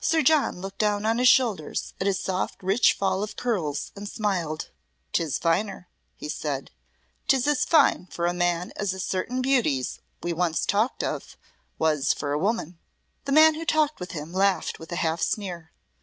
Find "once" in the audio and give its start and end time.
10.32-10.64